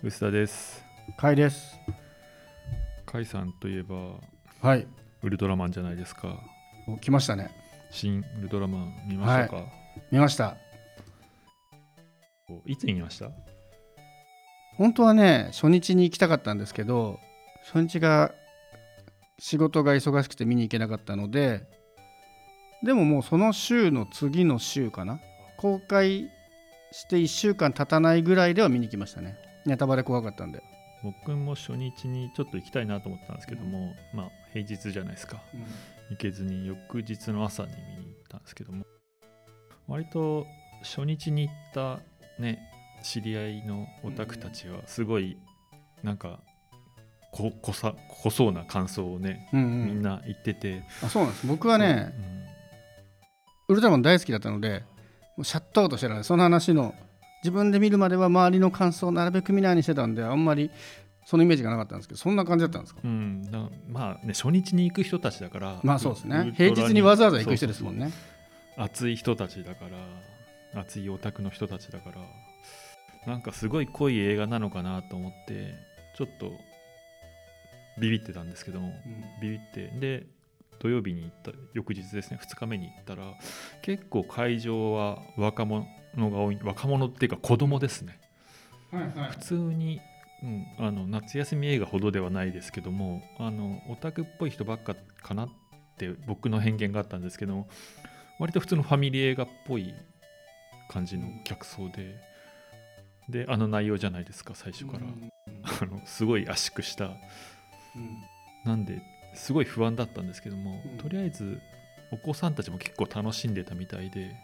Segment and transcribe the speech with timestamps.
[0.00, 0.84] 薄田です。
[1.20, 1.76] 甲斐です。
[3.04, 3.96] 甲斐さんといえば
[4.60, 4.86] はい。
[5.24, 6.38] ウルトラマンじゃないですか。
[6.86, 7.50] お来ましたね。
[7.90, 9.64] 新ウルトラマン見ましたか、
[10.12, 10.56] 見ました。
[12.64, 13.30] いつ見ました？
[14.76, 17.18] 本当はね初日に行きたかったんですけど
[17.72, 18.32] 初日が
[19.40, 21.62] 仕事が忙しくて見に行けなかったので
[22.84, 25.18] でももうその週の次の週かな？
[25.56, 26.30] 公開
[26.92, 29.36] して1週間経たないぐらいでは見に来ましたね
[29.68, 30.62] ネタバレ怖かったんで、
[31.04, 35.40] 僕も初日にちょっと行きたいなと思ったんですけども、まあ平日じゃないですか。
[36.10, 38.86] 行けずに翌日の朝に見に行ったんですけども
[39.86, 40.46] 割と
[40.82, 42.00] 初日に行った
[42.40, 42.58] ね
[43.02, 45.36] 知り合いのオタクたちはすごい
[46.02, 46.40] なんか
[47.30, 47.94] こ濃さ
[48.24, 49.86] 濃そうな感想をね、うんうん。
[49.86, 51.46] みんな言ってて、あそうなんです。
[51.46, 52.14] 僕はね
[53.68, 54.82] ウルトラマン大好きだったので
[55.42, 56.94] シャットアウトしてたんでその話の
[57.42, 60.70] 自分で見るまでは周りの感想をなるべく見ないようにしてたんであんまり
[61.24, 63.00] そのイメージがなかったんですけどそんな感じだったんですか？
[63.04, 63.48] うん、
[63.88, 65.80] まあね初日に行く人たちだから。
[65.82, 66.52] まあそうですね。
[66.56, 68.12] 平日にわざわざ行く人ですもんね。
[68.76, 69.84] 熱い人たちだか
[70.74, 72.16] ら熱いオタクの人たちだから。
[73.26, 75.74] なんかすごい濃い映画なのかなと思って
[76.16, 76.52] ちょっと
[78.00, 78.94] ビビってたんですけども。
[79.42, 79.88] ビビって。
[79.98, 80.26] で
[80.78, 83.34] 土曜日に行った翌日ですね2日目に行ったら
[83.82, 88.20] 結構会場は若者が多い若者っていうか子供ですね。
[88.90, 89.30] はいはい。
[89.30, 90.00] 普通に、
[90.42, 95.48] うん、あの夏休み映画ほどではないですけどもあのオタクっぽい人ばっかかなっ
[95.98, 97.68] て僕の偏見があったんですけども
[98.38, 99.94] 割と普通のファミリー映画っぽい
[100.88, 102.16] 感じの客層で
[103.28, 105.00] であの内容じゃないですか最初から、
[105.82, 107.10] あのすごい圧縮した。
[108.64, 109.02] なんで
[109.34, 110.98] すごい不安だったんですけども、うん。
[110.98, 111.60] とりあえず
[112.10, 114.34] お子さんたちも結構楽しんでたみたいで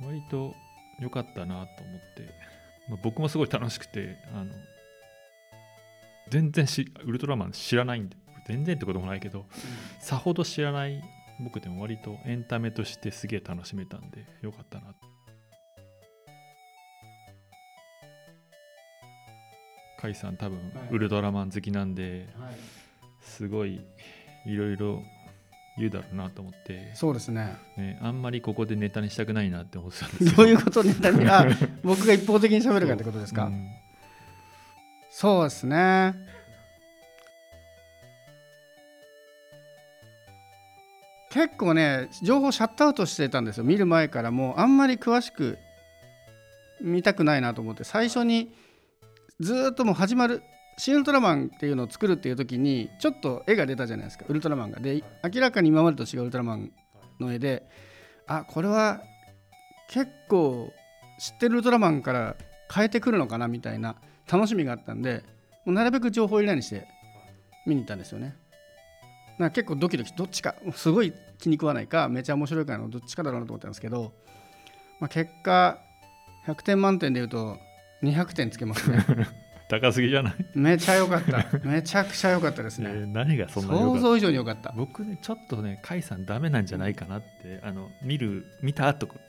[0.00, 0.54] 割と
[1.00, 1.66] 良かったなと思っ
[2.16, 2.22] て、
[2.88, 4.52] まあ、僕もすごい楽しくてあの
[6.30, 9.46] 全然しウルトラマン知らないんで全然ってこともないけど
[10.00, 11.02] さほど知らない
[11.40, 14.94] 僕でも割とエンタメとしてすげえ楽しめたんで良かったな。
[20.00, 20.68] 甲斐さん多分はい。
[20.92, 22.56] ウルトラマン好きなんではい
[23.20, 23.80] すごい
[24.46, 25.02] いろいろ
[25.78, 27.56] 言うだろうなと思って、そうですね。
[27.76, 30.32] ね、あんまりここでネタにしたくないなって思ってたんですよ。
[30.32, 31.26] どういうことネタに？
[31.28, 31.46] あ
[31.84, 33.68] 僕が一方的に喋るかってことですか、うん。
[35.10, 36.14] そうですね。
[41.30, 43.64] 結構ね情報シャットアウトしてたんですよ。
[43.64, 45.58] 見る前からもうあんまり詳しく
[46.80, 47.84] 見たくないなと思って。
[47.84, 48.50] 最初に
[49.38, 50.42] ずーっともう始まる
[50.78, 56.72] 「新ウルトラマン」っていうのを作るっていう時にちょっと絵が出たじゃないですかウルトラマンがで明らかに今までと違うウルトラマン
[57.20, 57.68] の絵で
[58.26, 59.02] あこれは
[59.88, 60.72] 結構
[61.18, 62.36] 知ってるウルトラマンから
[62.72, 63.96] 変えてくるのかなみたいな
[64.30, 65.24] 楽しみがあったんで
[65.64, 66.86] もうなるべく情報を入れないにして
[67.66, 68.34] 見に行ったんですよね。
[69.38, 74.12] なんか結構ドキドキどっちかすごい気に食わないかめちゃ面白いかのどっちかだろうなと思ったんですけど、
[74.98, 75.78] まあ、結果
[76.46, 77.56] 100点満点でいうと
[78.02, 79.04] 200点つけますね
[79.68, 81.46] 高すぎじゃない、めちゃ良かった。
[81.64, 84.72] めちゃくちゃ良かったですえーね何がそんな想像以上に良かった。
[84.76, 89.20] 僕ねちょっとね甲斐さんダメなんじゃないかなってあの見る見た後かちょ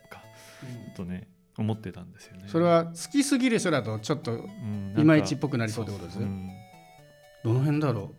[0.92, 2.44] っとね思ってたんですよね。
[2.48, 4.48] それは好きすぎる人だとちょっと
[4.98, 6.20] いまいちっぽくなりそうってことです？
[6.20, 6.50] ん。
[7.44, 8.14] どの辺だろ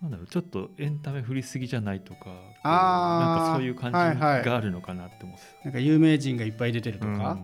[0.00, 2.20] なんだろうちょっとエンタメ振りすぎじゃないとか
[2.62, 4.44] あーなんかそういう感じはいはい。
[4.44, 7.38] があるのかなって思ってうなんか有名人がいっぱい出てるとた、か、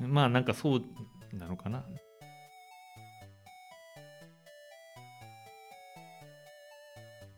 [0.00, 0.12] うん。
[0.12, 0.82] まあなんかそう
[1.32, 1.84] なのかな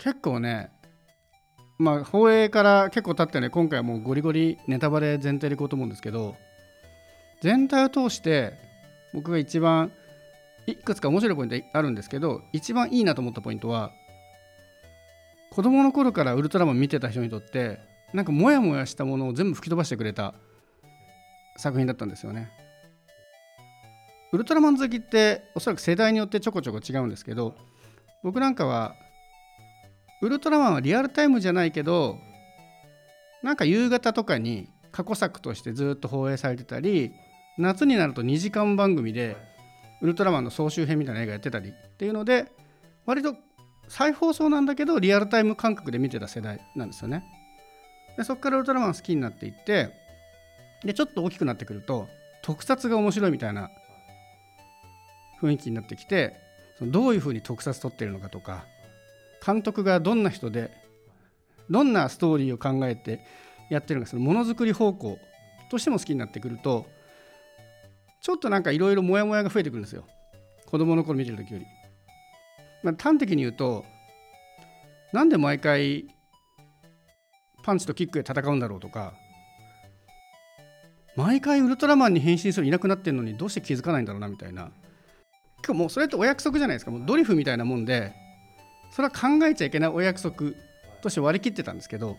[0.05, 0.71] 結構ね
[1.79, 6.37] まあ放映から結構経ってね今回はもうゴリゴリネタバレ前提でいこうと思うんですけど
[7.41, 8.53] 全体を通して
[9.15, 9.93] 僕が一番
[10.67, 13.93] いくつか面白いポイントあるんですけど一番いいなと思ったポイントは
[15.51, 17.79] 子供の頃からウルトラマン見てた人にとって
[18.13, 20.35] なんかモヤモヤしたものを全部吹き飛ばしてくれた
[21.57, 22.51] 作品だったんですよね。
[24.33, 27.55] ウルトラマン好きっておそらく世代によってちょこちょこ違うんですけど
[28.23, 28.97] 僕なんかは
[30.25, 32.19] ウルトラマンはリアルタイムじゃないけど
[33.43, 37.13] なんか夕方とかに過去作としてずっと放映されてたり
[37.59, 39.37] 夏になると2時間番組で
[40.01, 42.47] ウルトラマンの総集編みたいな映画やってたりっていうので
[43.05, 43.35] 割と
[43.89, 47.23] 再放送なんだけどリアルタイム感覚で見てた世代なんですよね。
[48.17, 49.91] でそこからウルトラマン好きになっていって
[50.85, 52.09] でちょっと大きくなってくると
[52.43, 53.69] 特撮が面白いみたいな
[55.43, 56.41] 雰囲気になってきて
[56.79, 58.65] そのどういうふうに特撮撮ってるのかとか
[59.45, 60.71] 監督がどんな人で
[61.69, 63.21] どんなストーリーを考えて
[63.71, 65.19] やってるのかそのものづくり方向
[65.71, 66.87] としても好きになってくると
[68.21, 70.07] ちょっとなんかいろいろモヤモヤが増えてくるんですよ。
[70.67, 71.67] 子供の頃見てる時より、
[72.83, 73.85] まあ、端的に言うと
[75.13, 76.07] なんで毎回
[77.63, 79.15] パンチとキックで戦うんだろうとか
[81.17, 84.73] 毎回ウルトラマンに変身するいなくなってるのにどうして気づかないんだろうなみたいな。
[85.59, 86.91] 結構もうそれってお約束じゃないですか。
[86.91, 88.13] もうドリフみたいなもんで
[88.95, 90.53] それは考えちゃいけないお約束
[91.03, 92.17] として割り切ってたんですけど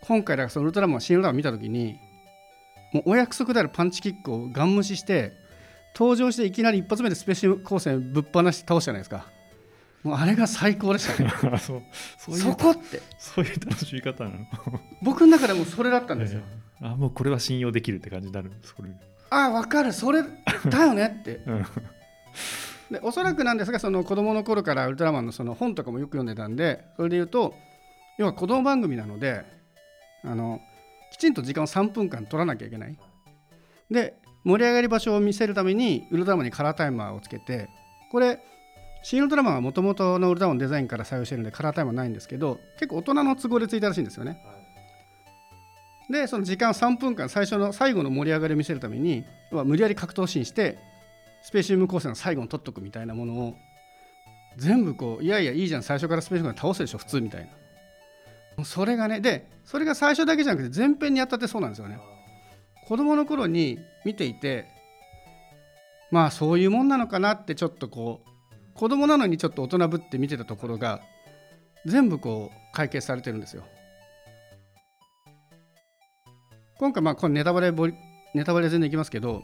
[0.00, 2.00] 今回だからそのウルトラマン新ウルトラマン見た時に
[2.92, 5.34] もうお約束であるパンチキックをガン無視して
[5.94, 9.26] 登場していきなり一発目でスペシャル光線ぶっ放して倒すじゃないですか。
[10.02, 11.30] もうあれが最高でしたね。
[11.60, 11.82] そう
[12.18, 13.00] そういうそこって。
[13.18, 14.36] そういう楽しみ方なの。
[15.02, 16.40] 僕の中でもそれだったんですよ。
[16.80, 18.90] あもうこれは信用できるって感じになるんですこれ、
[19.30, 19.92] ああ分かる。
[19.92, 20.24] それ
[20.68, 21.42] だよねって。
[21.46, 21.66] うん
[22.92, 27.54] でおそらくなんですがその子供の頃からウルトラマンのその本とかもよく読んでたんでそれで言うと
[28.18, 29.44] 要は子供番組なので
[30.24, 30.60] あの
[31.10, 32.98] きちんと時間を3分間取らなきゃいけない。
[33.90, 37.68] で盛り上がり場所を見せるためにウルトラマンにカラータイマーをつけて
[38.10, 38.40] これ
[39.02, 44.38] 新ウルトラマンはもともとのウルトラマンのデザインから採用してるんでカラータイマーないんですけど結構大人の都合でついたらしいんですよね。
[46.10, 50.78] でその時間3分間最初の最後の盛り上がりを見せるために要は無理やり格闘シーンして
[51.42, 53.56] スペシウム光線の最後に取っとくみたいなものを
[54.56, 57.48] 全部こういやいやいいじゃん最初からスペシウム光線倒すでしょ普通みたい
[58.56, 58.64] な。
[58.64, 61.98] それがねでそれが最初だけじゃなくて前編にやったってそうなんですよね。
[62.86, 64.66] 子供の頃に見ていて
[66.10, 71.00] まあそういうもんなのかなってちょっとこう子供なのにちょっと大人ぶって見てたところが
[71.86, 73.64] 全部こう解決されてるんですよ。
[76.78, 77.72] 今回まあこのネタバレ
[78.34, 79.42] ネタバレ全然いきますけど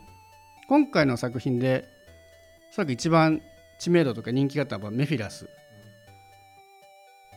[0.68, 1.88] 今回の作品で
[2.72, 3.40] おそらく一番
[3.78, 5.48] 知名度とか人気があったのはメフィラス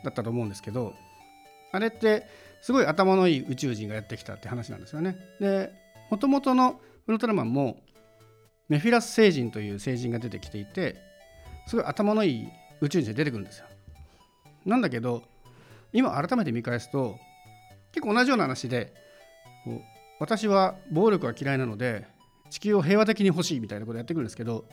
[0.04, 0.94] だったと思うんですけど
[1.72, 2.28] あれって
[2.62, 5.16] すごい頭のいい宇宙人がやってきたって話なんですよね。
[5.40, 5.72] で
[6.10, 7.78] もともとのウルトラマンも
[8.68, 10.98] メフィラス星人という星人が出てきていて
[11.68, 12.48] すごい頭のいい
[12.82, 13.66] 宇宙人が出てくるんですよ。
[14.66, 15.24] なんだけど
[15.94, 17.18] 今改めて見返すと
[17.94, 18.94] 結構同じような話で
[20.20, 22.06] 私は暴力が嫌いなので
[22.52, 24.66] 地球を平和的に欲しいみたいなことやってくるんですけど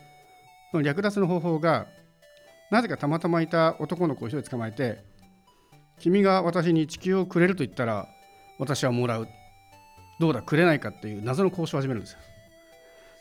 [0.70, 1.86] その略奪の方法が
[2.70, 5.02] なぜかたまたまいた男の子を一人捕まえて
[5.98, 8.06] 君が私に地球をくれると言ったら
[8.58, 9.28] 私はもらう。
[10.20, 12.18] どうだくれないかっていう謎の交渉を始めるんですよ。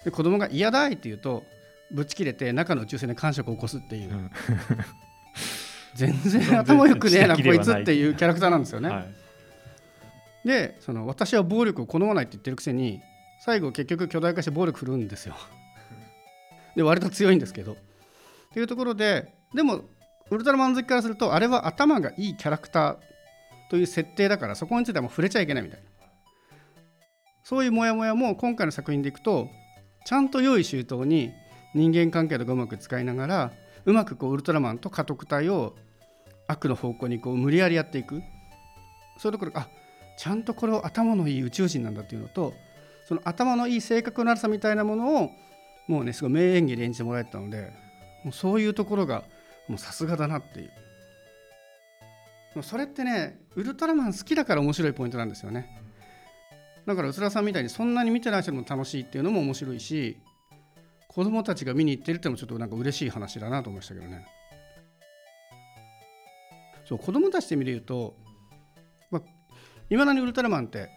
[0.05, 1.43] で子供が嫌だいって言うと
[1.91, 4.31] ぶち切れて中の宇宙船で感触を起こすっていう、うん。
[5.95, 8.15] 全然頭よくねえな こいつっていう。
[8.15, 9.01] キャラクターなんですよね、は
[10.43, 10.47] い。
[10.47, 13.01] でその私は暴力を好まないって言ってるくせに
[13.39, 15.35] 最後結局巨大化して暴力振るうんですよ。
[16.75, 17.73] で割と強いんですけど。
[17.73, 17.75] っ
[18.53, 19.81] ていうところででも
[20.29, 22.97] ウルトラマン好きからするとあれは頭がいいキャラクター
[23.69, 25.85] という設定だからそこについてはもう触れちゃいけないみたいな。
[27.43, 29.49] そういうモヤモヤも今回の作品でいくと
[30.05, 31.31] ちゃんと良い周到に
[31.73, 33.51] 人間関係とかうまく使いながら
[33.85, 35.75] うまくこうウルトラマンと家督隊を
[36.47, 38.21] 悪の方向にこう無理やりやっていく。
[39.17, 39.67] そういうところあ
[40.17, 42.53] ちゃんとこれを頭のいい宇宙人なんだっていうのと
[43.07, 45.31] その頭のいい性格の悪さみたいなものを
[45.87, 47.71] もうねすごい名演技で演じてもらえたので
[48.23, 49.23] もうそういうところが
[49.69, 50.71] もうさすがだなっていう。
[52.63, 55.69] それってねウルトラマン好きだから面白いポイントなんですよね。
[56.85, 60.17] だからうつらさんみたいにそんなに見てない人でも楽しいっていうのも面白いし
[61.07, 64.25] 子供たちが見に行ってるってのもちょっとなんか嬉しい話だなと思いましたけどね。
[66.85, 68.15] そう子供たちで見ると
[69.89, 70.89] いまだにウルトラマンって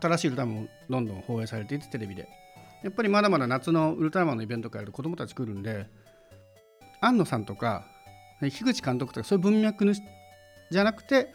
[0.00, 2.28] 新しいウルトラマンもどんどん放映されていてテレビで。
[2.82, 5.86] やっぱりまだまだ夏のウルトラマンのイベントからやると子供たち来るんで
[7.00, 7.84] 庵野さんとか
[8.40, 11.32] 樋口監督とかそういう文脈のじゃなくて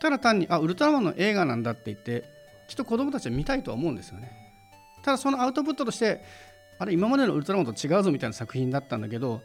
[0.00, 2.24] ただ単にあウルトラマンの映画なんだって言って
[2.68, 4.32] きっと子供たちは見たいとは思うんですよね。
[5.04, 6.20] ただそのアウトプットとして
[6.78, 9.40] あれ今までのウルトラマンと違うぞみたいな作品だったんだけど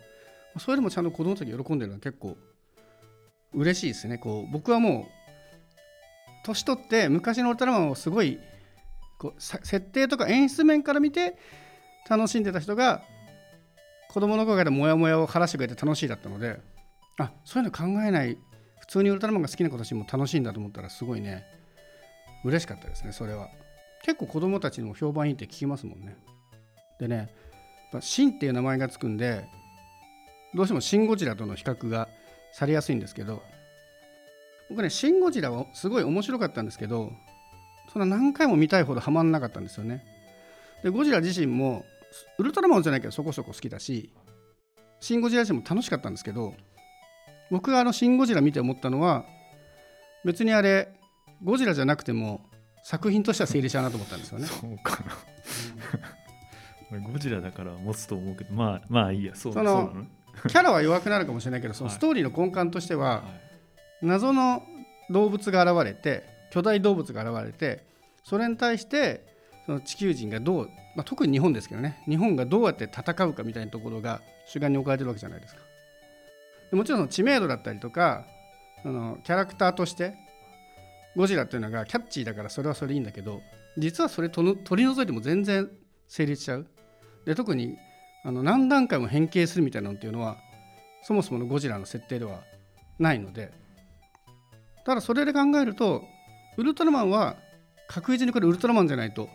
[0.57, 2.37] それでもちゃんと子供たち喜んでるのは結構
[3.53, 4.17] 嬉しいですね。
[4.17, 8.39] こう僕はもう年取って昔のウルトラマンをすごい
[9.23, 11.37] こう設定とか演出面から見て
[12.09, 13.01] 楽しんでた人が
[14.09, 16.59] 子供の頃からモヤモヤを晴らしてくれて楽しいだったので
[17.17, 18.37] あそういうの考えない
[18.81, 21.45] 普通にウルトラマンが好きな子たちも楽しいんだと思ったらすごいね。
[22.43, 23.47] 嬉しかったですねそれは。
[24.03, 26.17] 結構子供たちにも評判いいって聞きますもんね。
[26.99, 27.27] でねやっ
[27.93, 29.45] ぱシンっていう名前がつくんで
[30.53, 32.09] どうしてもシン・ゴジラとの比較が
[32.51, 33.41] されやすいんですけど
[34.69, 37.13] 僕ね「シン・ゴジラ」はすごい面白かったんですけど
[37.93, 40.03] そんな何回も見たいほどハマんなかったんですよね。
[40.83, 41.85] でゴジラ自身も
[42.37, 44.11] ウルトラマンじゃないけどそこそこ好きだし
[44.99, 46.53] シン・ゴジラ自身も楽しかったんですけど
[47.51, 49.25] 僕があの「シン・ゴジラ」見て思ったのは
[50.25, 50.89] 別にあれ
[51.43, 52.41] ゴジラじゃなくても
[52.83, 54.47] 作品としては成立しなと思ったんですよね。
[54.47, 55.03] そうか
[56.91, 56.99] な。
[57.11, 59.35] ゴジラだから持つと思うけどまあまあいいや。
[59.35, 59.93] そうその？
[60.47, 61.97] キャラは弱くなるかもしれないけどそのはい。
[61.97, 63.23] ストーリーの根幹としては、は
[64.01, 64.05] い。
[64.05, 64.63] 謎の
[65.09, 66.23] 動物が現れて
[66.53, 67.83] 巨大動物が現れて
[68.23, 69.25] それに対して
[69.65, 75.61] その地球人がどう、まあ、特に日本ですけどね日本がどうやって戦うかみたいなところが主眼に置かれてるわけじゃないですか。
[76.73, 78.25] もちろん知名度だったりとか
[78.83, 80.13] そのキャラクターとして
[81.15, 83.41] ゴジラっていうのがキャッチーだからそれはそれでいいんだけど
[83.79, 85.71] 実はそれとの取り除いても全然
[86.07, 86.67] 成立しちゃう。
[87.25, 87.77] で特に
[88.23, 90.37] あの何段階も変形するみたいなのっていうのは
[91.01, 92.41] そもそものゴジラの設定では
[92.99, 93.51] ないので
[94.85, 96.03] ただそれで考えると
[96.57, 97.35] ウルトラマンは
[97.87, 99.29] 確実にこれウルトラマンじゃないと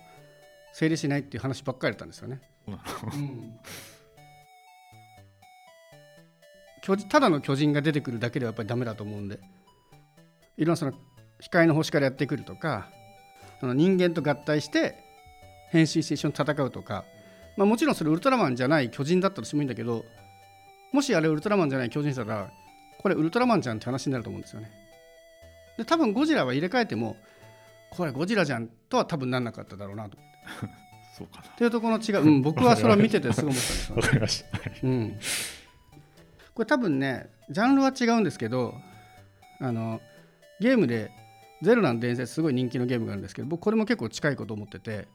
[0.73, 2.41] 成立しないっていう話ばっかりだったんですよね。
[2.67, 3.61] そうなの
[6.83, 9.39] 巨人ただの巨人が出てくるだけではやっぱりダメだと思うんで
[10.57, 10.93] いろんなその
[11.41, 12.89] 光の星からやってくるとか
[13.61, 14.95] その人間と合体して
[15.71, 17.05] 変身して一緒に戦うとか、
[17.57, 20.05] まあ、もちろんそれウルトラマンじゃない巨人だったとしてもいいんだけど
[20.93, 22.51] もしあれウルトラマンじゃない巨人だったら
[22.99, 24.71] これウルトラマンじゃんって話になると思うんですよね。
[25.79, 27.17] で多分ゴジラは入れ替えても
[27.91, 30.19] これゴジラじゃんとは多分なんなかっただろうなと。
[31.17, 34.59] そうかっていうところの違う、うん、僕はそれは見ててすごい思ったんですよなわかりました。
[34.59, 35.19] はいうん、
[36.55, 38.75] これ多分ねジャンルは違うんですけど
[39.61, 40.01] あの
[40.61, 41.11] ゲームで
[41.63, 45.09] 「ゼルダの伝説」すごい人気のゲームがあるんですけど僕これも結構近いこと思ってて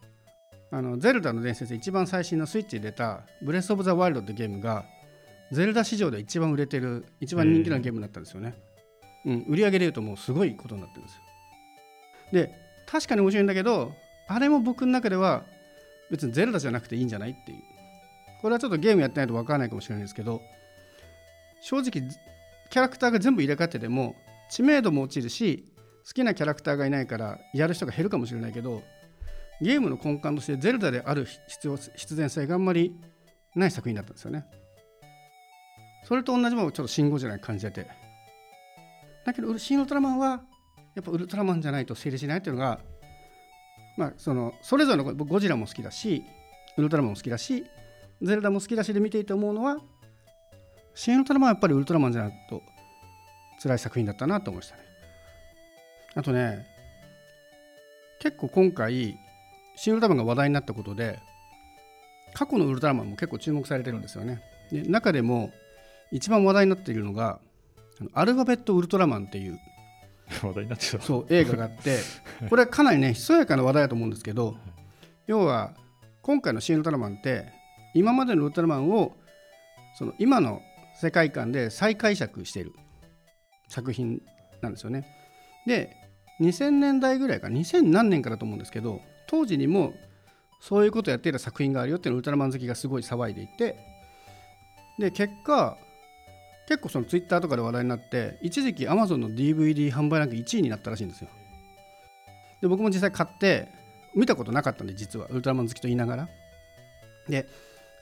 [0.71, 4.85] あのゼルダの伝説一番最新のスイッチで出た「ブレス・オブ・ザ・ワイルド」ってゲームが
[5.51, 8.55] ゼルダ市場で一番売れてる一番人気のゲームになったんですよね、
[9.25, 11.21] うん、売り上げでいうともうすごいことになってるんですよ。
[12.31, 12.51] で
[12.85, 13.93] 確かに面白いんだけど
[14.27, 15.43] あれも僕の中では
[16.11, 17.73] 別にゼルダじゃなくていいんじゃないっていう。
[18.43, 20.41] これはちょっとゲームやってないと分からないかもしれないですけど
[21.61, 21.91] 正直
[22.69, 24.15] キャラクターが全部入れ替えてでも
[24.49, 25.71] 知名度も落ちるし
[26.05, 28.83] 好きなキャラクターがいないからやる人が減るかもしれないけど
[29.61, 32.93] ゲームの根幹としてゼルダである必要必然性があんまり
[33.55, 34.45] ない作品だったんですよね。
[36.05, 38.02] それと同じものをちょっと信号じゃない感じてて。
[39.25, 40.41] だけどシン・ウルトラマンは
[40.95, 42.79] やっぱウルトラマンじゃないと成立しないっていうのが
[43.97, 46.23] まあそのそれぞれの僕ゴジラも好きだし
[46.77, 47.65] ウルトラマンも好きだし
[48.21, 49.77] ゼルダも好きだしで見ていて思うのは
[50.95, 52.61] シン・ウルトラマンはやっぱりウルトラマンじゃないと
[53.61, 54.83] 辛い作品だったなと思いましたね。
[56.15, 56.65] あとね
[58.19, 59.17] 結構今回
[59.75, 61.19] シン・ウルトラマンが話題になったことで
[62.33, 64.41] 過去のウルトラマンも結構注目されてるんですよね。
[64.71, 65.51] で中でも
[66.11, 67.39] 一番話題になっているのが
[68.13, 69.59] アルファベットウルトラマンっていう
[70.41, 71.99] 話題になってたそう映画があって
[72.49, 74.55] これはかなりねひそやかな話題だと思うんですけど
[75.27, 75.73] 要は
[76.21, 77.45] 今回の「シン・ウルトラマン」って
[77.93, 79.15] 今までのウルトラマンを
[79.95, 80.61] その今の
[80.95, 82.73] 世界観で再解釈している
[83.67, 84.21] 作品
[84.61, 85.05] なんですよね。
[85.65, 85.95] で
[86.39, 89.93] 2000年代ぐらいか2000何年かだと思うんですけど当時にも
[90.59, 93.75] そういうことをやっていた作品があるよっていうのをウルトラマン好きがすごい騒いでいて
[94.97, 95.77] で結果
[96.67, 101.29] 結構そのツイッターとかで話題になって一時期 Amazon の DVD 販売ランク1位になったらしいんですよ。
[102.61, 103.67] で僕も実際買って
[104.15, 106.29] 見たことなかったんで実はウルトラマン好きと言いながら。
[107.27, 107.47] で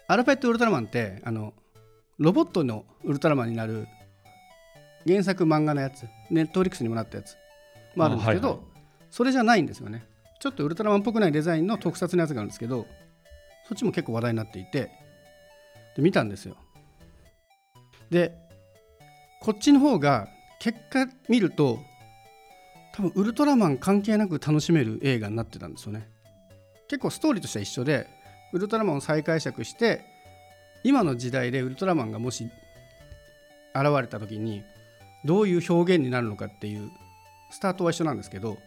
[0.08, 1.54] アルファベットウルトラマンってあの
[2.18, 3.88] ロボットのウルトラマンになる
[5.08, 7.36] 原作漫画のやつネットフリックスにもなったやつ
[7.96, 8.64] もあるんですけど、あはいは
[9.10, 10.06] それじゃないんですよね。
[10.40, 12.88] ちょっとウルトラマンっぽくないデザインの特撮のやつがあるんですけど
[13.68, 14.92] そっちも結構話題になっていて
[15.96, 16.56] で見たんですよ。
[18.10, 18.36] で
[19.42, 20.28] こっちの方が
[20.60, 21.80] 結果見ると
[22.94, 26.08] 多分ウルトラマン関係なく楽しめる映画になってたんですよね。
[26.88, 28.08] 結構ストーリーとしては一緒で
[28.54, 30.06] ウルトラマンを再解釈して
[30.84, 32.50] 今の時代でウルトラマンがもし
[33.74, 34.62] 現れた時に
[35.26, 36.92] どういう表現になるのかっていう
[37.50, 38.58] スタートは一緒なんですけど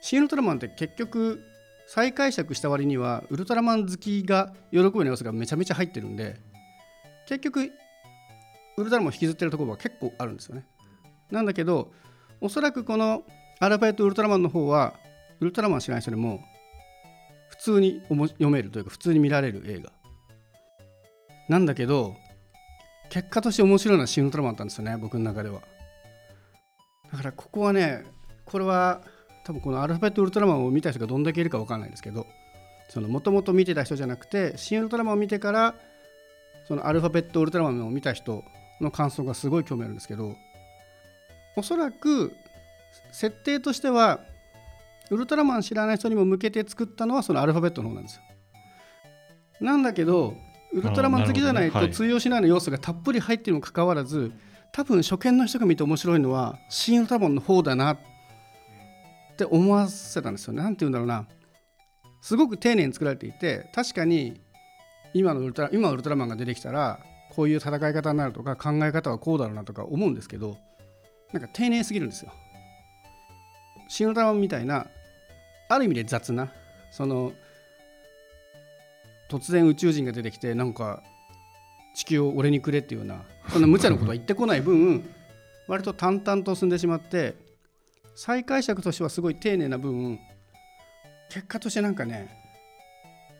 [0.00, 1.44] シン・ウルトラマンって結局
[1.86, 6.36] 再解釈した割にはウルトラマン好きが喜ぶような要素がめちゃめちゃ入ってるんで
[7.26, 7.70] 結局
[8.76, 10.66] ウルトラマン引きずってるところが結構あるんですよね。
[11.30, 11.92] なんだけど
[12.40, 13.24] おそらくこの
[13.58, 14.94] アルファベットウルトラマンの方は
[15.40, 16.42] ウルトラマン知らない人でも
[17.48, 19.92] 普通に読めるというか普通に見られる映画。
[21.48, 22.16] なんだけど
[23.10, 25.60] 結果として面白いのはシン・ウルトラマンだったんですよね僕の中では。
[27.12, 28.04] だからここはね
[28.44, 29.02] これは
[29.44, 32.26] 多分このアルファベットウルトラマンを見た人がどんだけいるか分かんないですけど
[32.96, 35.74] もともと見てた人じゃなくてシン・ウルトラマンを見てから
[36.66, 38.44] そのアルファベットウルトラマンを見た人
[38.80, 40.34] の感想がすごい興味あるんですけど
[41.56, 42.32] おそらく
[43.12, 44.20] 設定としては
[45.10, 48.22] ウルトラマン知らない人にも向けて作ったのはそのアルファベットの方なんですよ。
[49.60, 50.36] なんだけど
[50.72, 54.32] ウルトラマン好きじゃないと通用しないような要素がたっぷり入っているにもかかわらず
[54.72, 57.98] 多分初見の人が見て面白いのはシン・ウルトラマンの方だなっ
[59.36, 60.62] て思わせたんですよね。
[60.62, 61.26] なんて言うんだろうな。
[62.22, 64.40] すごく丁寧に作られていて確かに
[65.14, 70.58] 今のウルトラ今ウルトラマンが出てきたらこういう戦い方になるとか考え方はこうだろうなとか思うんですけど
[71.32, 72.32] なんか丁寧すぎるんですよ。
[73.88, 74.86] シン・ウルトラマンみたいな
[75.68, 76.52] ある意味で雑な
[76.92, 77.32] その
[79.28, 81.02] 突然宇宙人が出てきてなんか
[81.94, 85.08] 地球を俺にくれっていうようなそんな無茶なことは言ってこない分
[85.68, 87.34] 割と淡々と進んでしまって
[88.16, 90.18] 再解釈としてはすごい丁寧な分
[91.28, 92.36] 結果としてなんかね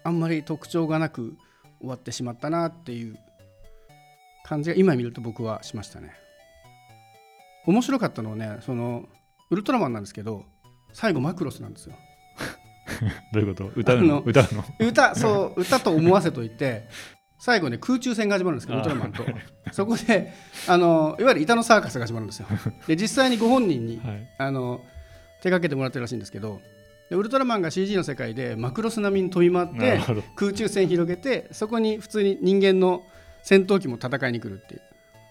[0.04, 1.37] あんまり特徴がなく
[1.80, 3.18] 終わってしまったなっていう
[4.44, 6.12] 感じが今見ると僕はしましたね。
[7.66, 9.04] 面白かったのはねその
[9.50, 10.44] ウルトラマンなんですけど
[10.92, 11.94] 最後マクロスなんですよ。
[13.32, 13.70] どういうこと？
[13.76, 14.20] 歌うの？
[14.20, 14.64] 歌うの？
[14.78, 16.88] 歌そう歌と思わせといて
[17.38, 19.25] 最後ね空中戦が始まるんですけどウルトラマンと。
[19.73, 20.32] そこで
[20.66, 22.47] あのいわゆる板のサーカスが始まるんですよ。
[22.87, 24.80] で実際にご本人に、はい、あの
[25.42, 26.61] 手掛けてもらってるらしいんですけど
[27.11, 30.00] ウルトラマンが CG の世界でマクロス並みに飛び回って
[30.37, 33.02] 空中戦広げてそこに普通に人間の
[33.42, 34.82] 戦闘機も戦いに来るっていう。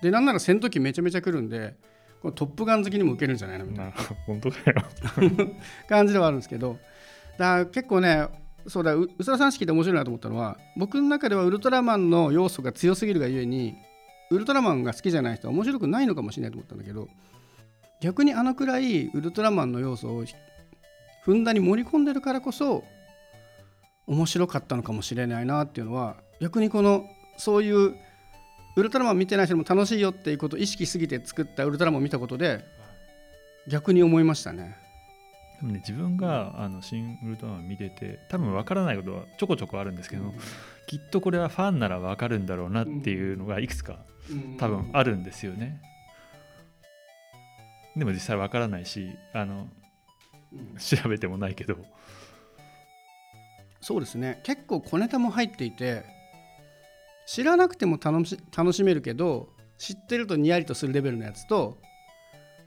[0.01, 1.75] でなんなら戦闘機めちゃめちゃ来るんで
[2.22, 3.66] このトップガン好きにも受けるんじゃないの？
[3.66, 3.92] みたいな。
[4.25, 4.75] 本当かよ。
[5.88, 6.78] 感じではあるんですけど。
[7.38, 8.28] だから結構ね
[8.68, 13.75] そうだうさらさん式で面白いなと思ったのは僕の中ではウルトラマンの要素が強すぎるがゆえに
[14.30, 17.08] ウルトラマンが好きじゃない人は面白くないのかもしれないと思ったんだけど
[18.01, 20.25] 逆にあのくらいウルトラマンの要素を
[21.24, 22.84] ふんだんに盛り込んでるからこそ
[24.08, 27.06] 面白かったのかもしれないなっていうのは逆にこの
[27.39, 27.96] そういう
[28.75, 32.63] ウルトラマン見てない人も楽しいよっていうことを意識しすぎて作ったウルトラマンを見たことで
[33.67, 34.77] 逆に思いましたね。
[35.60, 40.31] でもね自分があの新ウルトラマン見てて多分分からないことはちょこちょこあるんですけど、うん、
[40.88, 44.00] きっとこれはファンなら分かるんだろうなっていうのがいくつか
[44.58, 45.81] 多分あるんですよね。
[47.96, 49.67] でも実際分からないしあの、
[50.77, 51.77] 調べてもないけど。
[53.81, 54.41] そうですね。
[54.43, 56.19] 結構小ネタも入っていて
[57.32, 61.78] 知らなくても楽し楽しめるけど知ってるとニヤリとするレベルのやつと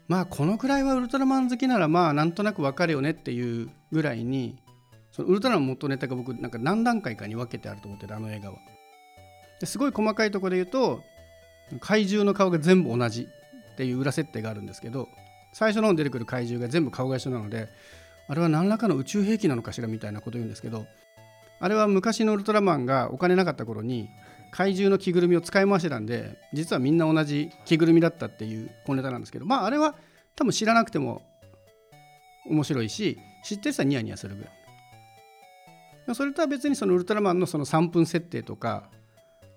[0.07, 4.57] まあこのくらいはウルトラマン好きならまあなんとなくわかるよねっていうぐらいに
[5.11, 8.57] そのウルトラマン元ネタが僕なんか何段階かに分けてあると思ってるあの映画は。
[9.59, 11.01] ですごい細かいところで言うと
[11.81, 13.27] 怪獣の顔が全部同じ
[13.73, 15.09] っていう裏設定があるんですけど
[15.51, 17.67] 最初の方に出てくる怪獣が全部顔が一緒なので
[18.29, 20.85] あれは何らかの宇宙兵器なのかしらみたいなこと言うんですけど
[21.59, 24.09] あれは昔のウルトラマンがお金なかった頃に
[24.53, 29.95] 怪獣の着ぐるみを使い回してたんで実はみんな同じ着ぐるみだったっていう小ネタなんですけどまああれは
[30.35, 31.23] 多分知らなくても
[32.45, 34.53] 面白いし知ってる人はニヤニヤするぐらい。
[36.15, 38.89] それとは別にそのウルトラマンのその3分設定とか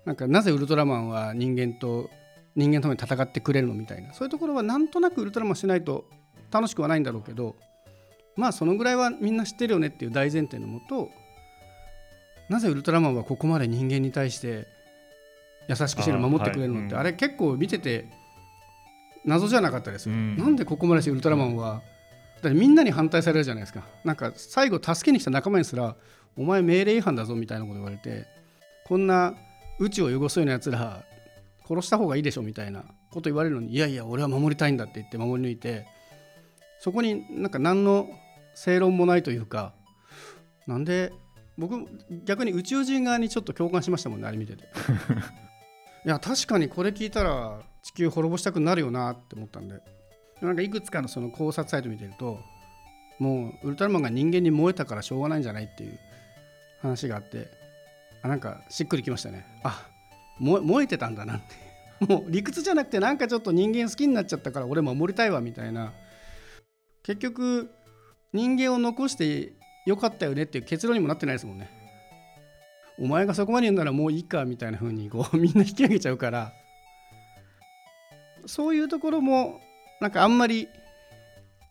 [0.05, 2.09] なんかなぜウルトラマンは人間と
[2.55, 4.13] 人間のために戦ってくれるのみたいな。
[4.13, 6.05] そういうところはなんとなくウルトラマンしないと
[6.49, 7.55] 楽しくはないんだろうけど
[8.35, 11.09] まあそのぐらいはみんな知ってるよねっていう大前提のもと
[12.49, 14.67] なぜウルトラマンはここまで人間に対して
[15.67, 18.09] 優しくしてる守ってくれるのってあ,、れ結構見てて
[19.25, 21.81] 謎じゃなかったですよ、うん、なんでここまでしてウルトラマンは
[22.41, 23.83] だみんなに反対されるじゃないですか。
[24.03, 25.95] なんか最後助けに来た仲間にすら
[26.37, 28.27] お前命令違反だぞみたいなこと言われて
[28.85, 29.33] こんな
[29.79, 31.03] 宇宙を汚すようなやつら
[31.67, 35.87] 殺した方がいいでしょみたいなこと言われるのにいやいや俺は守りたいんだって言って守り抜いて
[36.79, 38.07] そこになんか何の
[38.53, 39.73] 正論もないというか
[40.67, 41.11] なんで
[41.57, 41.87] 僕
[42.25, 44.65] 逆に宇宙人側にちょっと共感しましたもんねあれ見てて
[46.07, 49.81] いや確かにこれ聞いたら地球滅ぼしたくなるよなって思ったんで。
[50.41, 52.39] なんかいくつかのその考察サイト見てると
[53.19, 55.99] もうウルトラマンが人間に燃えたからしょうがないんじゃないっていう
[56.81, 57.47] 話があって
[58.21, 59.45] あなんかしっくりきましたね。
[59.63, 59.85] あ
[60.39, 61.55] 燃えてたんだなって。
[62.05, 65.91] もう理屈じゃなくてなんかちょっと人間好きになっちゃったから俺守りたいわみたいな。
[67.03, 67.69] 結局
[68.31, 69.53] 人間を残して
[69.85, 71.69] よかったよねっていう結論にもなってないですもんね。
[72.99, 76.53] お前がそこまで言うならもういいかみたいな風にこう みんな引き上げちゃうから。
[78.45, 79.59] そういうところも
[79.99, 80.69] なんかあんまり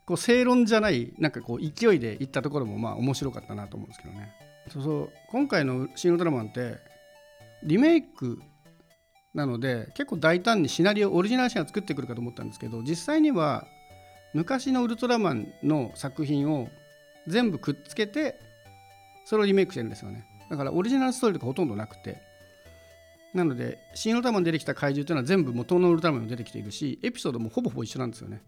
[0.05, 4.31] こう正論じゃないなんかこう勢いでいったところもまあ面白かったなと思うんですけどね。
[4.71, 5.13] そうそう。
[5.31, 6.77] 今回の「シン・ウルトラマン」って
[7.63, 8.41] リメイク
[9.35, 13.67] なので結構大胆にシナリオオリジナルシーンを作ってくるかと思ったんですけど実際には
[14.35, 16.69] 昔のウルトラマンの作品を
[17.27, 18.39] 全部くっつけて
[19.25, 20.25] それをリメイクしてるんですよね。
[20.51, 22.21] だからオリジナルストーリーとかほとんどなくて。
[23.35, 28.41] なので新ウルトラマン出てきた怪獣というのは全部元のウルトラマンに出てきているしエピソードもほぼほぼ一緒なんですよね。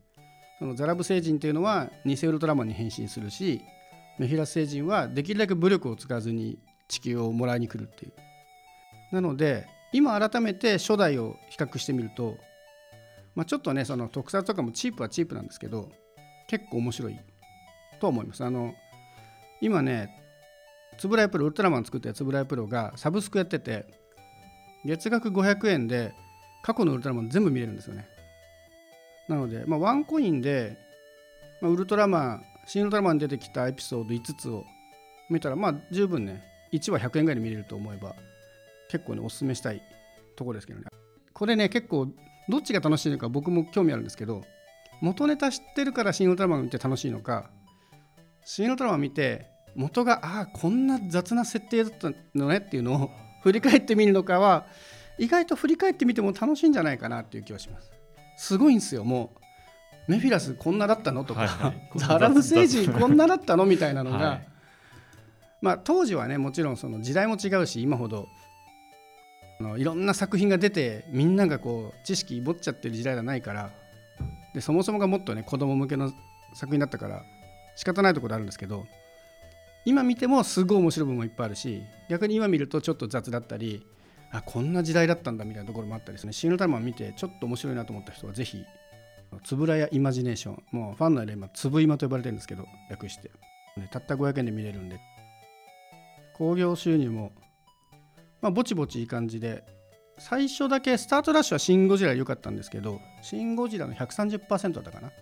[0.58, 3.60] そのザラブ星人というのは偽ウルトラマンに変身するし
[4.18, 6.58] メフィラス星人はできるだけ武力を使わずに
[6.88, 8.12] 地球をもらいに来るっていう。
[9.12, 12.36] なので今改めて初代を比較してみると、
[13.34, 15.90] まあ、ちょっとねその特撮とかもチープはチープなんですけど
[16.46, 17.18] 結構面白い
[18.00, 18.42] と思います。
[18.42, 18.74] あの
[19.60, 20.27] 今ね
[20.98, 23.86] つぶらやプロウルトラマン作ったつぶらやプロがサブスクやってて
[24.84, 26.14] 月額500円で
[26.62, 28.06] 過去のウルトラマン全部見れるんですよね。
[29.28, 30.76] なので、まあ、ワンコインで、
[31.60, 34.64] まあ、ウルトラマン新ウルトラマンに出てきたエピソード5つを
[35.30, 38.14] 見たらまあ十分ね1話100円ぐらいで見れると思えば
[38.90, 39.82] 結構ねおすすめしたい
[40.36, 40.86] ところですけどね。
[41.32, 42.08] これね結構
[42.48, 44.42] どっちが楽しいのか僕も興味あるんですけど
[45.00, 47.50] 元ネタ知ってるから新ウルトラマン見て楽しいのか
[48.44, 49.46] 新ウルトラマン見て
[49.78, 53.10] 元がああこんな雑な設定だったのねっていうのを
[53.42, 54.66] 振り返ってみるのかは
[55.18, 57.90] 意外と振り返ってみても楽しいんじゃないかなっていう気はします。
[58.36, 59.38] すごいんですよもう。
[60.10, 64.48] メフィラスこんなだったのとか、はいはい、ザラム星人こんなだったのみたいなのが、はい、
[65.60, 68.26] まあ当時はねもちろんその時代も違うし今ほど
[69.60, 73.70] あのいろんな作品が出てみんながこう知識持っちゃってる時代じゃないから
[74.54, 76.10] でそもそもがもっとね子供向けの
[76.54, 77.22] 作品だったから
[77.76, 78.86] 仕方ないところあるんですけど
[79.88, 83.86] 今見てもすごい面白い部分もいっぱいあるし逆に今見るとちょっと雑だったり
[84.30, 88.62] あこんな時代だったんだみたいなところもあったりですね「シン・ウルトラマン」見てちょっと面白いなと思った人はぜひ
[89.44, 90.62] つぶらやイマジネーション。
[90.72, 93.30] もうファンの間今つぶ今と呼ばれてるんですけど略して、
[93.78, 95.00] ね、たった500円で見れるんで。
[96.36, 97.32] 興行収入も
[98.42, 99.64] まあぼちぼちいい感じで。
[100.20, 105.12] 最初だけスタートダッシュはシン・ゴジラ良かったんですけどシン・ゴジラの130%だったかな。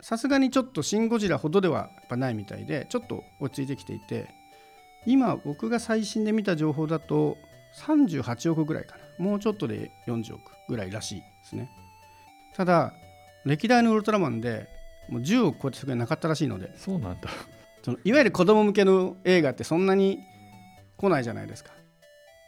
[0.00, 4.28] さすがにちょっとシン・ゴジラほどではやっぱないみたいでちょっと落ち着いてきていて
[5.06, 7.36] 今僕が最新で見た情報だと
[7.76, 9.24] 38億ぐらいかな。
[9.24, 11.70] もうちょっとで40億ぐらいらしいですね。
[12.54, 12.92] ただ
[13.44, 14.68] 歴代のウルトラマンで
[15.08, 16.72] もう10億超えてそなかったらしいので。
[16.76, 17.28] そうなんだ。
[17.82, 20.20] そのいわゆる子供向けの映画ってそんなに
[20.96, 21.72] 来ないじゃないですか。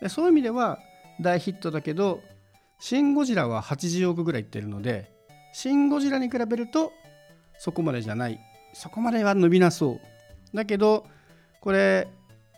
[0.00, 0.78] でそういう意味では
[1.20, 2.20] 大ヒットだけど
[2.78, 5.12] シン・ゴジラは80億ぐらいいってるので
[5.52, 6.92] シン・ゴジラに比べると
[7.60, 8.40] そこまでじゃない。
[8.72, 10.00] そこまでは伸びなそ
[10.52, 10.56] う。
[10.56, 11.06] だけど
[11.60, 12.08] これ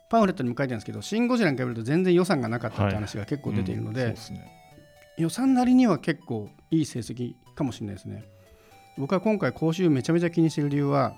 [0.09, 4.53] パンフレットにも書いてあるんですけど「シン・ゴジラ」に比べると全然予算がなかったって話が結構出ているのではいうんでね、
[5.19, 8.23] 予算なりには結構いい成績かもしれないですね。
[8.97, 11.17] 僕は今回講習めちゃめちゃ気にしている理由は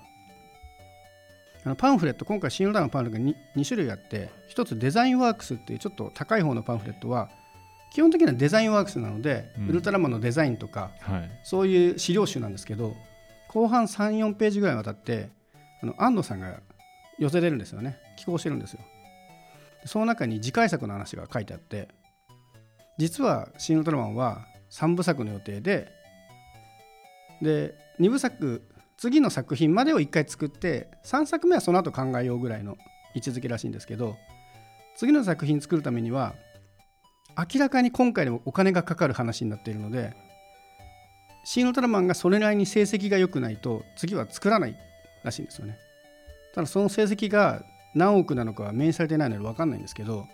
[1.63, 7.29] あのパンフレット今回シン・ウルトラのパンフレットが 2, 2種類あって1つデザインワークスっていうちょっと高い方のパンフレットは
[7.91, 12.95] 基本的にはデザインワークスなので、うん、ウルトラマンのデザインとか、はい、そういう資料集なんですけど
[13.55, 15.29] 後半34ページぐらいにわたって
[15.81, 16.59] あの安野さんが
[17.17, 17.97] 寄せれるんですよね。
[18.17, 18.81] 寄稿してるんですよ。
[19.85, 21.87] その中に次回作の話が書いてあって
[22.97, 25.93] 実は「シン・ウルトラマン」は3部作の予定で
[27.41, 28.61] で2部作
[28.97, 32.77] 次の作品までを1回作って3作目はその後考えようぐらいの
[33.13, 34.17] 位置づけらしいんですけど
[34.97, 36.35] 次の作品作るためには
[37.37, 40.13] 明らかに今回でもお金がかかる話になっているので
[41.45, 44.75] シン・ウルトラマンがそれなりに成績が良くないと次は作らない
[45.23, 45.77] らしいんですよね。
[46.53, 50.27] ただその成績が何億なのかは明示されてないので分かんないんですけど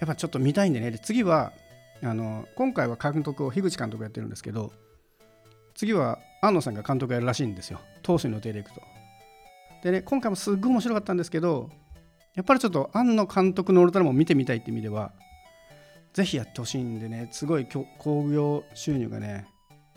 [0.00, 0.90] やっぱちょっと見たいんでね。
[0.90, 1.52] で次は
[2.02, 4.72] あの今回は監督を樋口監督やってるんですけど
[5.74, 7.80] 次は安野さんが監督やるらしいんですよ。
[8.02, 8.82] 当初の予定でいくと
[9.84, 11.70] でね今回もすっごい面白かったんですけど
[12.34, 15.12] やっぱりちょっと庵野監督のウルトラマンを見てみたいって意味では
[16.12, 17.28] ぜひやってほしいんでね。
[17.30, 19.46] すごい興行収入がね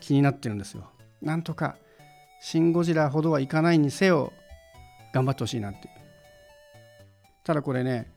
[0.00, 0.90] 気になってるんですよ。
[1.22, 1.76] なんとか
[2.42, 4.32] シン・ゴジラほどはいかないにせよ
[5.12, 5.90] 頑張ってほしいなって。
[7.44, 8.10] ただこれね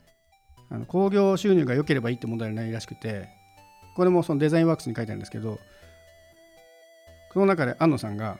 [0.70, 3.28] あの興行収入が良ければいいって問題はないらしくて
[3.96, 5.60] これもそのデザインワークスに書いてあるんですけど
[7.32, 8.38] その中で安野さんが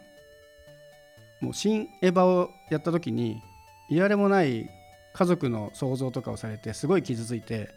[1.42, 3.42] もう新エヴァをやった時に
[3.90, 4.70] いやれもない
[5.14, 7.70] 家族の想像とかをされてすごい傷ついて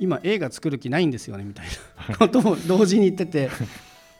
[0.00, 1.66] 今映画作る気ないんですよねみたい
[2.08, 3.50] なことも同時に言ってて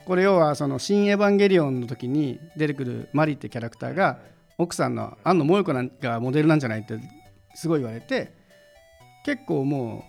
[0.07, 4.19] これ要はその「新エヴァンゲリオン」の時に出てくるマリってキャラクターが
[4.57, 6.99] 奥さんの安野萌子がモデルなんじゃないって
[7.55, 8.33] すごい言われて
[9.25, 10.05] 結構も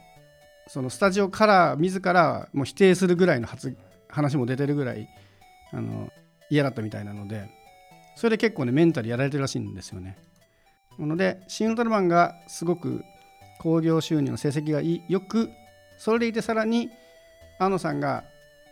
[0.67, 3.75] うそのスタジオから自らもう否定するぐらいの発
[4.07, 5.09] 話も出てるぐらい
[5.71, 6.11] あの
[6.49, 7.49] 嫌だったみたいなので
[8.15, 10.17] それで結構ねメンタルやられてるらしいんですよね。
[10.99, 13.03] なのでシン・ウルトラマンがすごく
[13.59, 15.49] 興行収入の成績がよく
[15.97, 16.89] それでいてさらに
[17.59, 18.23] 安野さんが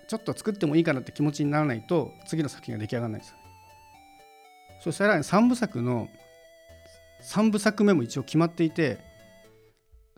[0.07, 3.35] ちょっと作ってもいいかなって気持ちにならないと次の作品が出来上がらないです。
[4.83, 6.09] そしたら3部作の
[7.23, 8.99] 3部作目も一応決まっていて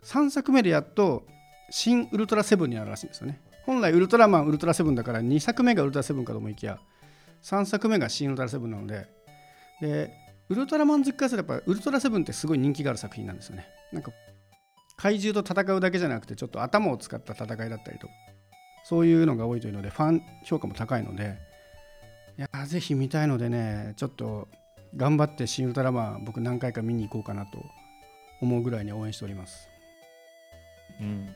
[0.02, 1.24] 3作目でやっと
[1.70, 3.40] 新ウルトラセブンになるらしいんですよね。
[3.64, 6.78] 本来ウルトラマンウルトラセブンだから2作目がウルトラセブンかと思いきや
[7.42, 9.06] 3作目が新ウルトラセブンなので
[9.80, 10.10] で
[10.48, 13.66] ウルトラマン好きからすればウルトラセブンってすごい人気がある作品なんですよね。
[13.92, 14.10] なんか
[14.96, 18.08] 怪獣と戦うだけじゃなくてちょっと頭を使った戦いだったりと
[18.88, 21.36] そういうのが多いというのでファン評価も高いので
[22.38, 24.48] いやぜひ見たいのでねちょっと
[24.96, 27.62] 頑張って「シン・ウルトラマン」僕何回か見に行こうかなと
[28.40, 29.68] 思うぐらいに応援しております。
[31.02, 31.28] うん、もう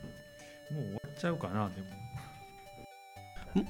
[0.70, 3.68] 終わっちゃうかなでも。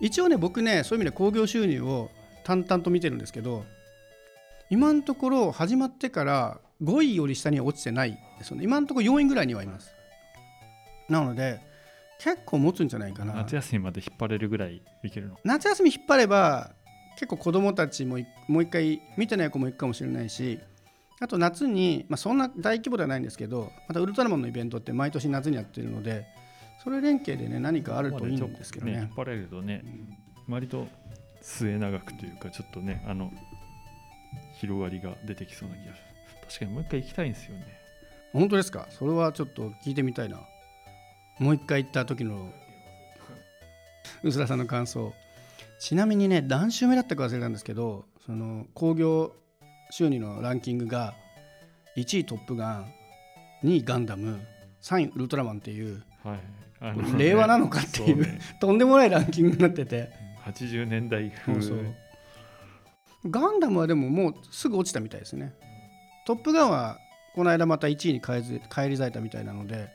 [0.00, 2.10] 一応ね僕ねそういう意味で興行収入を
[2.42, 3.64] 淡々と見てるんですけど
[4.68, 8.64] 今のところ始まってから5位より下には落ちてないですよね。
[8.64, 9.94] 今のところ4位ぐらいにはいます。
[11.08, 11.70] なので
[12.22, 13.34] 結構持つんじゃないかな。
[13.34, 15.38] 夏休みまで引っ張れるぐらいいけるの？
[15.44, 16.70] 夏休み引っ張れば
[17.16, 20.60] 結構子供たちもいもう一回見てない子も行くかもしれないし
[21.20, 26.26] あと夏に、まあ、そんな大規模ではないんですけどまたウルトラマンのイベントって毎年夏にやってるので
[26.82, 28.92] それ連携でね何かあるといいんですけどね。
[28.92, 29.84] 引っ張れるとね
[30.48, 30.86] 割と
[31.40, 33.30] 末永くというかちょっとねあの
[34.60, 36.04] 広がりが出てきそうな気がする。
[36.48, 37.66] 確かにもう一回行きたいんですよね。
[38.32, 38.86] 本当ですか？
[38.90, 40.38] それはちょっと聞いてみたいな
[41.38, 42.52] もう一回行った時の
[44.22, 45.12] 薄田さんの感想。
[45.78, 49.34] ちなみにね何週目だったか忘れたんですけどその興行
[49.90, 51.14] 収入のランキングが
[51.96, 52.92] 1位トップガン
[53.64, 54.40] 2位ガンダム
[54.82, 56.40] 3位ウルトラマンっていうはい。
[56.80, 58.40] あ令和なのかっていうそね。
[58.60, 60.10] とんでもないランキングになってて。
[60.44, 61.54] 80年代風。
[61.54, 61.94] そうそう。
[63.30, 65.54] ガンダムはでももうすぐ落ちたみたいですね。
[66.26, 66.98] トップガンは
[67.34, 69.88] この間また1位に返り咲いたみたいなので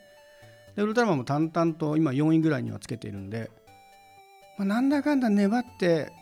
[0.78, 3.50] でウルトラマンも淡々と今4位ぐらいにはつけているんで、
[4.58, 6.12] まあ、なんだかんだ粘って、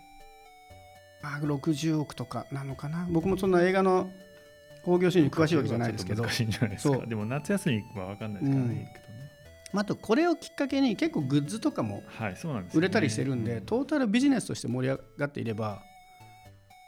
[1.22, 3.06] まあ、60億とかなのかな。
[3.10, 4.10] 僕もそんな映画の
[4.82, 7.00] 興行収入に詳しいわけじゃないですけど、難しいんじゃないですそう。
[7.00, 8.92] かでも夏休みは分かんないですからね、
[9.74, 9.78] うん。
[9.78, 12.02] あ、あとこれをきっかけに結構グッズとかも
[12.72, 15.82] 売れたりしてるんで、トータルビジネスとして盛り上がっていれば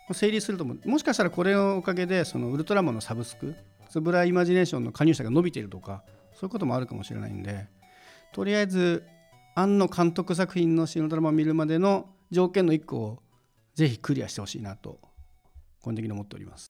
[0.09, 0.88] まあ成立すると思う。
[0.88, 3.54] もしかしたらこれのおかげでそのウルトラマンのサブスク
[3.90, 6.02] つぶらイマジネーションの加入者が伸びているとか
[6.38, 7.66] そういうこともあるかもしれないんで
[8.33, 9.05] とりあえず
[9.57, 13.18] 庵野監督作品の新ドラマを見るまでの条件の1個を
[13.74, 15.01] ぜひクリアしてほしいなと
[15.81, 16.67] 個人的に思っております。